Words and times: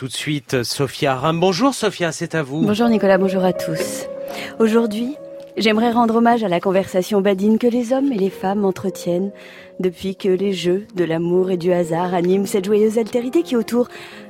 tout 0.00 0.08
de 0.08 0.12
suite 0.12 0.62
Sophia 0.62 1.12
Aram. 1.12 1.38
Bonjour 1.38 1.74
Sophia, 1.74 2.10
c'est 2.10 2.34
à 2.34 2.42
vous. 2.42 2.62
Bonjour 2.62 2.88
Nicolas, 2.88 3.18
bonjour 3.18 3.44
à 3.44 3.52
tous. 3.52 4.06
Aujourd'hui, 4.58 5.14
J'aimerais 5.56 5.90
rendre 5.90 6.16
hommage 6.16 6.44
à 6.44 6.48
la 6.48 6.60
conversation 6.60 7.20
badine 7.20 7.58
que 7.58 7.66
les 7.66 7.92
hommes 7.92 8.12
et 8.12 8.16
les 8.16 8.30
femmes 8.30 8.64
entretiennent 8.64 9.32
depuis 9.80 10.14
que 10.14 10.28
les 10.28 10.52
jeux 10.52 10.86
de 10.94 11.04
l'amour 11.04 11.50
et 11.50 11.56
du 11.56 11.72
hasard 11.72 12.14
animent 12.14 12.46
cette 12.46 12.64
joyeuse 12.64 12.98
altérité 12.98 13.42
qui 13.42 13.56
autour, 13.56 13.88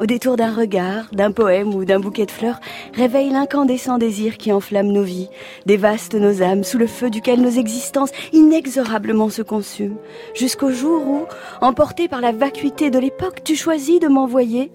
au 0.00 0.06
détour 0.06 0.36
d'un 0.36 0.52
regard, 0.52 1.10
d'un 1.12 1.30
poème 1.30 1.74
ou 1.74 1.84
d'un 1.84 2.00
bouquet 2.00 2.24
de 2.24 2.30
fleurs, 2.30 2.58
réveille 2.94 3.30
l'incandescent 3.30 3.98
désir 3.98 4.38
qui 4.38 4.52
enflamme 4.52 4.90
nos 4.90 5.02
vies, 5.02 5.28
dévaste 5.66 6.14
nos 6.14 6.42
âmes 6.42 6.64
sous 6.64 6.78
le 6.78 6.86
feu 6.86 7.10
duquel 7.10 7.42
nos 7.42 7.50
existences 7.50 8.10
inexorablement 8.32 9.28
se 9.28 9.42
consument, 9.42 9.98
jusqu'au 10.34 10.72
jour 10.72 11.06
où, 11.06 11.26
emporté 11.60 12.08
par 12.08 12.22
la 12.22 12.32
vacuité 12.32 12.90
de 12.90 12.98
l'époque, 12.98 13.44
tu 13.44 13.54
choisis 13.54 14.00
de 14.00 14.08
m'envoyer 14.08 14.72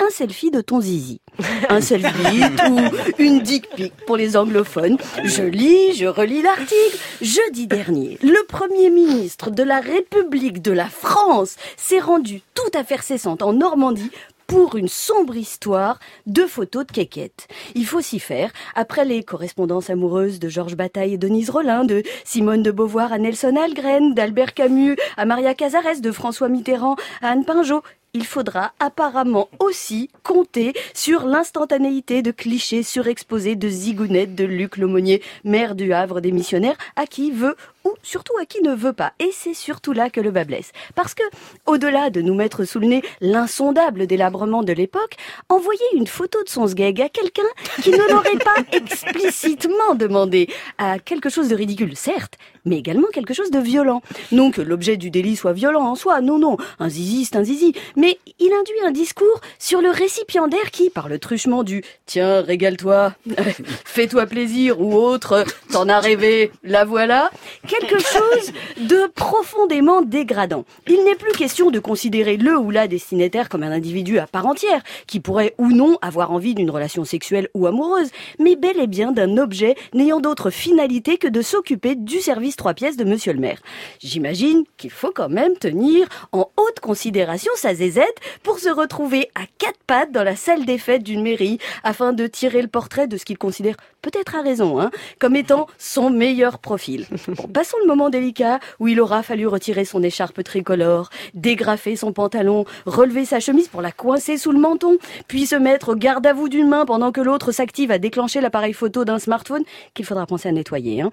un 0.00 0.10
selfie 0.10 0.50
de 0.50 0.60
ton 0.60 0.80
zizi. 0.80 1.20
Un 1.68 1.80
selfie 1.80 2.42
ou 2.70 2.78
une 3.18 3.40
dick 3.40 3.68
pic 3.74 3.92
pour 4.06 4.16
les 4.16 4.36
anglophones. 4.36 4.98
Je 5.24 5.42
lis, 5.42 5.94
je 5.94 6.06
relis 6.06 6.42
l'article. 6.42 6.98
Jeudi 7.20 7.66
dernier, 7.66 8.18
le 8.22 8.46
Premier 8.46 8.90
ministre 8.90 9.50
de 9.50 9.62
la 9.62 9.80
République 9.80 10.62
de 10.62 10.72
la 10.72 10.88
France 10.88 11.56
s'est 11.76 12.00
rendu 12.00 12.42
tout 12.54 12.78
à 12.78 12.84
faire 12.84 13.02
cessante 13.02 13.42
en 13.42 13.52
Normandie 13.52 14.10
pour 14.50 14.74
une 14.74 14.88
sombre 14.88 15.36
histoire 15.36 16.00
de 16.26 16.42
photos 16.42 16.84
de 16.84 16.90
quéquettes. 16.90 17.46
Il 17.76 17.86
faut 17.86 18.00
s'y 18.00 18.18
faire. 18.18 18.50
Après 18.74 19.04
les 19.04 19.22
correspondances 19.22 19.90
amoureuses 19.90 20.40
de 20.40 20.48
Georges 20.48 20.74
Bataille 20.74 21.14
et 21.14 21.18
Denise 21.18 21.50
Rollin, 21.50 21.84
de 21.84 22.02
Simone 22.24 22.64
de 22.64 22.72
Beauvoir 22.72 23.12
à 23.12 23.18
Nelson 23.18 23.54
Algren, 23.54 24.12
d'Albert 24.12 24.54
Camus 24.54 24.96
à 25.16 25.24
Maria 25.24 25.54
Cazares, 25.54 26.00
de 26.00 26.10
François 26.10 26.48
Mitterrand 26.48 26.96
à 27.22 27.28
Anne 27.28 27.44
Pinjot, 27.44 27.82
il 28.14 28.24
faudra 28.24 28.72
apparemment 28.80 29.48
aussi 29.58 30.10
compter 30.22 30.72
sur 30.94 31.26
l'instantanéité 31.26 32.22
de 32.22 32.30
clichés 32.30 32.82
surexposés 32.82 33.56
de 33.56 33.68
Zigounette 33.68 34.34
de 34.34 34.44
Luc 34.44 34.76
Lomonier, 34.76 35.22
maire 35.44 35.74
du 35.74 35.92
Havre 35.92 36.20
des 36.20 36.32
missionnaires, 36.32 36.76
à 36.96 37.06
qui 37.06 37.30
veut 37.30 37.56
ou 37.84 37.94
surtout 38.02 38.36
à 38.40 38.44
qui 38.44 38.62
ne 38.62 38.74
veut 38.74 38.92
pas. 38.92 39.12
Et 39.18 39.30
c'est 39.32 39.54
surtout 39.54 39.92
là 39.92 40.10
que 40.10 40.20
le 40.20 40.30
bas 40.30 40.44
blesse. 40.44 40.72
Parce 40.94 41.14
que, 41.14 41.22
au-delà 41.66 42.10
de 42.10 42.20
nous 42.20 42.34
mettre 42.34 42.64
sous 42.64 42.78
le 42.78 42.86
nez 42.86 43.02
l'insondable 43.20 44.06
délabrement 44.06 44.62
de 44.62 44.72
l'époque, 44.72 45.16
envoyer 45.48 45.80
une 45.94 46.06
photo 46.06 46.42
de 46.42 46.48
son 46.48 46.66
sgeg 46.66 47.00
à 47.00 47.08
quelqu'un 47.08 47.42
qui 47.82 47.90
ne 47.90 48.08
l'aurait 48.10 48.36
pas 48.36 48.56
explicitement 48.72 49.94
demandé 49.94 50.48
à 50.78 50.98
quelque 50.98 51.28
chose 51.28 51.48
de 51.48 51.56
ridicule, 51.56 51.96
certes, 51.96 52.34
mais 52.64 52.76
également 52.78 53.08
quelque 53.12 53.34
chose 53.34 53.50
de 53.50 53.58
violent. 53.58 54.02
Non 54.32 54.50
que 54.50 54.60
l'objet 54.60 54.96
du 54.96 55.10
délit 55.10 55.36
soit 55.36 55.52
violent 55.52 55.84
en 55.84 55.94
soi, 55.94 56.20
non, 56.20 56.38
non, 56.38 56.56
un 56.78 56.88
zizi 56.88 57.24
c'est 57.24 57.36
un 57.36 57.44
zizi, 57.44 57.74
mais 57.96 58.18
il 58.38 58.52
induit 58.52 58.80
un 58.84 58.90
discours 58.90 59.40
sur 59.58 59.80
le 59.80 59.90
récipiendaire 59.90 60.70
qui, 60.70 60.90
par 60.90 61.08
le 61.08 61.18
truchement 61.18 61.62
du 61.62 61.82
«tiens, 62.06 62.42
régale-toi, 62.42 63.14
fais-toi 63.84 64.26
plaisir» 64.26 64.80
ou 64.80 64.94
autre 64.94 65.44
«t'en 65.72 65.88
as 65.88 66.00
rêvé, 66.00 66.52
la 66.62 66.84
voilà», 66.84 67.30
quelque 67.70 68.00
chose 68.00 68.52
de 68.78 69.06
profondément 69.14 70.02
dégradant. 70.02 70.64
Il 70.88 71.04
n'est 71.04 71.14
plus 71.14 71.32
question 71.32 71.70
de 71.70 71.78
considérer 71.78 72.36
le 72.36 72.58
ou 72.58 72.70
la 72.70 72.88
destinataire 72.88 73.48
comme 73.48 73.62
un 73.62 73.70
individu 73.70 74.18
à 74.18 74.26
part 74.26 74.46
entière, 74.46 74.82
qui 75.06 75.20
pourrait 75.20 75.54
ou 75.58 75.68
non 75.68 75.98
avoir 76.02 76.32
envie 76.32 76.54
d'une 76.54 76.70
relation 76.70 77.04
sexuelle 77.04 77.48
ou 77.54 77.66
amoureuse, 77.66 78.10
mais 78.38 78.56
bel 78.56 78.80
et 78.80 78.86
bien 78.86 79.12
d'un 79.12 79.36
objet 79.38 79.76
n'ayant 79.94 80.20
d'autre 80.20 80.50
finalité 80.50 81.16
que 81.16 81.28
de 81.28 81.42
s'occuper 81.42 81.94
du 81.94 82.20
service 82.20 82.56
trois 82.56 82.74
pièces 82.74 82.96
de 82.96 83.04
monsieur 83.04 83.32
le 83.32 83.40
maire. 83.40 83.60
J'imagine 84.00 84.64
qu'il 84.76 84.90
faut 84.90 85.12
quand 85.14 85.28
même 85.28 85.56
tenir 85.56 86.08
en 86.32 86.50
haute 86.56 86.80
considération 86.80 87.52
sa 87.56 87.74
zézette 87.74 88.18
pour 88.42 88.58
se 88.58 88.68
retrouver 88.68 89.30
à 89.34 89.42
quatre 89.58 89.78
pattes 89.86 90.12
dans 90.12 90.24
la 90.24 90.36
salle 90.36 90.64
des 90.64 90.78
fêtes 90.78 91.02
d'une 91.02 91.22
mairie 91.22 91.58
afin 91.84 92.12
de 92.12 92.26
tirer 92.26 92.62
le 92.62 92.68
portrait 92.68 93.06
de 93.06 93.16
ce 93.16 93.24
qu'il 93.24 93.38
considère, 93.38 93.76
peut-être 94.02 94.36
à 94.36 94.42
raison, 94.42 94.80
hein, 94.80 94.90
comme 95.18 95.36
étant 95.36 95.66
son 95.78 96.10
meilleur 96.10 96.58
profil. 96.58 97.06
passons 97.52 97.78
le 97.80 97.86
moment 97.86 98.10
délicat 98.10 98.60
où 98.78 98.88
il 98.88 99.00
aura 99.00 99.22
fallu 99.22 99.46
retirer 99.46 99.84
son 99.84 100.02
écharpe 100.02 100.42
tricolore, 100.42 101.10
dégrafer 101.34 101.96
son 101.96 102.12
pantalon, 102.12 102.64
relever 102.86 103.24
sa 103.24 103.40
chemise 103.40 103.68
pour 103.68 103.82
la 103.82 103.92
coincer 103.92 104.36
sous 104.36 104.52
le 104.52 104.58
menton, 104.58 104.98
puis 105.28 105.46
se 105.46 105.56
mettre 105.56 105.90
au 105.90 105.94
garde 105.94 106.26
à 106.26 106.32
vous 106.32 106.48
d'une 106.48 106.68
main 106.68 106.84
pendant 106.84 107.12
que 107.12 107.20
l'autre 107.20 107.52
s'active 107.52 107.90
à 107.90 107.98
déclencher 107.98 108.40
l'appareil 108.40 108.72
photo 108.72 109.04
d'un 109.04 109.18
smartphone 109.18 109.64
qu'il 109.94 110.04
faudra 110.04 110.26
penser 110.26 110.48
à 110.48 110.52
nettoyer. 110.52 111.02
Hein. 111.02 111.10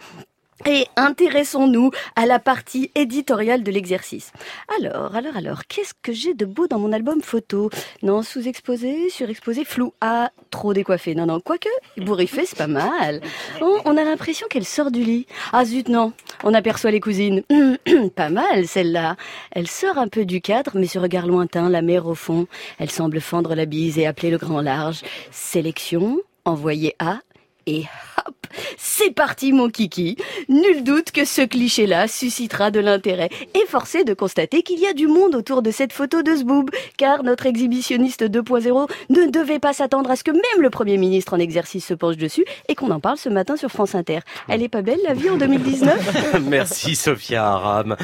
Et 0.65 0.85
intéressons-nous 0.95 1.91
à 2.15 2.25
la 2.25 2.39
partie 2.39 2.91
éditoriale 2.95 3.63
de 3.63 3.71
l'exercice. 3.71 4.31
Alors, 4.79 5.15
alors, 5.15 5.37
alors, 5.37 5.61
qu'est-ce 5.67 5.93
que 6.01 6.11
j'ai 6.11 6.33
de 6.33 6.45
beau 6.45 6.67
dans 6.67 6.79
mon 6.79 6.91
album 6.91 7.21
photo? 7.21 7.69
Non, 8.01 8.23
sous-exposé, 8.23 9.09
surexposé, 9.09 9.63
flou. 9.63 9.93
Ah, 10.01 10.31
trop 10.49 10.73
décoiffé. 10.73 11.15
Non, 11.15 11.27
non, 11.27 11.39
quoique, 11.39 11.69
bourriffé, 11.97 12.45
c'est 12.45 12.57
pas 12.57 12.67
mal. 12.67 13.21
Oh, 13.61 13.79
on 13.85 13.97
a 13.97 14.03
l'impression 14.03 14.47
qu'elle 14.49 14.65
sort 14.65 14.91
du 14.91 15.03
lit. 15.03 15.27
Ah 15.53 15.63
zut, 15.63 15.89
non, 15.89 16.13
on 16.43 16.53
aperçoit 16.53 16.91
les 16.91 16.99
cousines. 16.99 17.43
pas 18.15 18.29
mal, 18.29 18.67
celle-là. 18.67 19.15
Elle 19.51 19.67
sort 19.67 19.97
un 19.97 20.07
peu 20.07 20.25
du 20.25 20.41
cadre, 20.41 20.71
mais 20.75 20.87
ce 20.87 20.99
regard 20.99 21.27
lointain, 21.27 21.69
la 21.69 21.81
mer 21.81 22.07
au 22.07 22.15
fond. 22.15 22.47
Elle 22.79 22.91
semble 22.91 23.21
fendre 23.21 23.55
la 23.55 23.65
bise 23.65 23.99
et 23.99 24.07
appeler 24.07 24.31
le 24.31 24.37
grand 24.37 24.61
large. 24.61 25.01
Sélection, 25.31 26.19
envoyée 26.45 26.95
à 26.99 27.19
et 27.67 27.83
c'est 28.77 29.11
parti 29.11 29.51
mon 29.51 29.69
kiki. 29.69 30.17
Nul 30.49 30.83
doute 30.83 31.11
que 31.11 31.25
ce 31.25 31.41
cliché-là 31.41 32.07
suscitera 32.07 32.71
de 32.71 32.79
l'intérêt. 32.79 33.29
Et 33.53 33.65
forcé 33.67 34.03
de 34.03 34.13
constater 34.13 34.63
qu'il 34.63 34.79
y 34.79 34.87
a 34.87 34.93
du 34.93 35.07
monde 35.07 35.35
autour 35.35 35.61
de 35.61 35.71
cette 35.71 35.93
photo 35.93 36.23
de 36.23 36.35
Zboob, 36.35 36.69
car 36.97 37.23
notre 37.23 37.45
exhibitionniste 37.45 38.23
2.0 38.23 38.89
ne 39.09 39.29
devait 39.29 39.59
pas 39.59 39.73
s'attendre 39.73 40.11
à 40.11 40.15
ce 40.15 40.23
que 40.23 40.31
même 40.31 40.61
le 40.61 40.69
Premier 40.69 40.97
ministre 40.97 41.33
en 41.33 41.39
exercice 41.39 41.85
se 41.85 41.93
penche 41.93 42.17
dessus 42.17 42.45
et 42.67 42.75
qu'on 42.75 42.91
en 42.91 42.99
parle 42.99 43.17
ce 43.17 43.29
matin 43.29 43.57
sur 43.57 43.69
France 43.69 43.95
Inter. 43.95 44.19
Elle 44.47 44.63
est 44.63 44.69
pas 44.69 44.81
belle 44.81 44.99
la 45.03 45.13
vie 45.13 45.29
en 45.29 45.37
2019 45.37 46.41
Merci 46.41 46.95
Sophia 46.95 47.45
Aram. 47.45 47.95